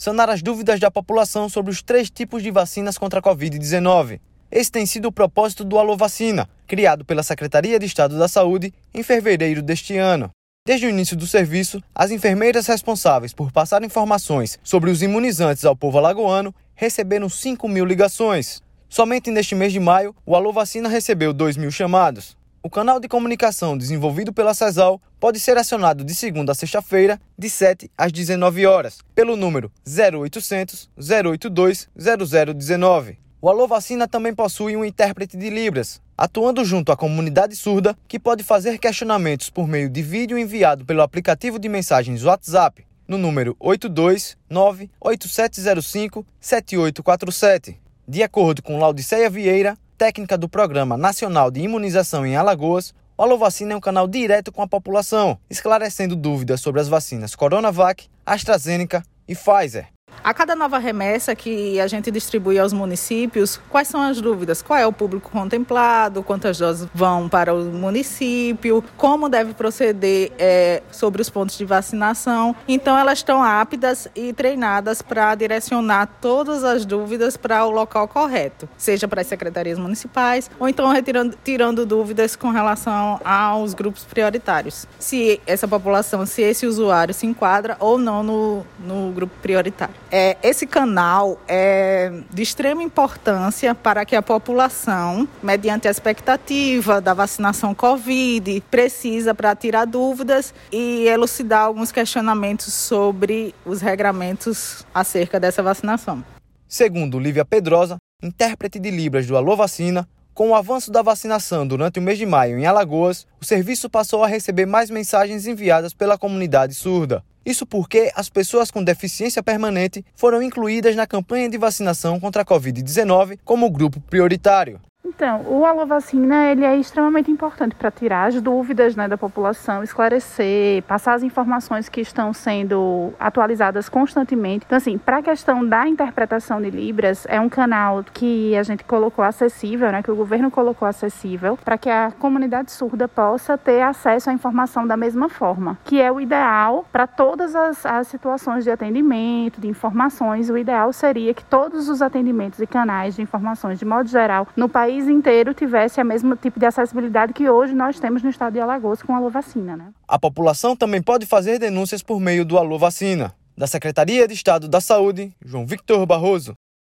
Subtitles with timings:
[0.00, 4.18] sanar as dúvidas da população sobre os três tipos de vacinas contra a Covid-19.
[4.50, 8.72] Esse tem sido o propósito do Alô Vacina, criado pela Secretaria de Estado da Saúde
[8.94, 10.30] em fevereiro deste ano.
[10.66, 15.76] Desde o início do serviço, as enfermeiras responsáveis por passar informações sobre os imunizantes ao
[15.76, 18.62] povo alagoano receberam 5 mil ligações.
[18.88, 22.39] Somente neste mês de maio, o Alô Vacina recebeu 2 mil chamados.
[22.62, 27.48] O canal de comunicação desenvolvido pela CESAL pode ser acionado de segunda a sexta-feira, de
[27.48, 33.18] 7 às 19 horas, pelo número 0800 082 0019.
[33.40, 38.20] O Alô Vacina também possui um intérprete de Libras, atuando junto à comunidade surda, que
[38.20, 43.56] pode fazer questionamentos por meio de vídeo enviado pelo aplicativo de mensagens WhatsApp, no número
[43.58, 47.80] 829 8705 7847.
[48.06, 53.38] De acordo com Laudiceia Vieira, técnica do Programa Nacional de Imunização em Alagoas, o Alô
[53.68, 59.34] é um canal direto com a população, esclarecendo dúvidas sobre as vacinas Coronavac, AstraZeneca e
[59.34, 59.88] Pfizer.
[60.22, 64.60] A cada nova remessa que a gente distribui aos municípios, quais são as dúvidas?
[64.60, 66.22] Qual é o público contemplado?
[66.22, 68.84] Quantas doses vão para o município?
[68.98, 72.54] Como deve proceder é, sobre os pontos de vacinação?
[72.68, 78.68] Então, elas estão aptas e treinadas para direcionar todas as dúvidas para o local correto,
[78.76, 84.86] seja para as secretarias municipais ou então retirando, tirando dúvidas com relação aos grupos prioritários.
[84.98, 89.94] Se essa população, se esse usuário se enquadra ou não no, no grupo prioritário.
[90.12, 97.14] É, esse canal é de extrema importância para que a população, mediante a expectativa da
[97.14, 105.62] vacinação Covid, precisa para tirar dúvidas e elucidar alguns questionamentos sobre os regramentos acerca dessa
[105.62, 106.24] vacinação.
[106.66, 111.98] Segundo Lívia Pedrosa, intérprete de Libras do Alô Vacina, com o avanço da vacinação durante
[111.98, 116.18] o mês de maio em Alagoas, o serviço passou a receber mais mensagens enviadas pela
[116.18, 117.22] comunidade surda.
[117.44, 122.44] Isso porque as pessoas com deficiência permanente foram incluídas na campanha de vacinação contra a
[122.44, 124.80] Covid-19 como grupo prioritário.
[125.20, 129.82] Então, o Alô Vacina ele é extremamente importante para tirar as dúvidas né, da população,
[129.82, 134.64] esclarecer, passar as informações que estão sendo atualizadas constantemente.
[134.64, 138.82] Então, assim, para a questão da interpretação de Libras, é um canal que a gente
[138.82, 143.82] colocou acessível, né, que o governo colocou acessível, para que a comunidade surda possa ter
[143.82, 148.64] acesso à informação da mesma forma, que é o ideal para todas as, as situações
[148.64, 150.48] de atendimento, de informações.
[150.48, 154.66] O ideal seria que todos os atendimentos e canais de informações, de modo geral, no
[154.66, 158.54] país país inteiro tivesse o mesmo tipo de acessibilidade que hoje nós temos no estado
[158.54, 159.76] de Alagoas com a Alô Vacina.
[159.76, 159.88] Né?
[160.06, 163.34] A população também pode fazer denúncias por meio do Alô Vacina.
[163.56, 166.54] Da Secretaria de Estado da Saúde, João Victor Barroso.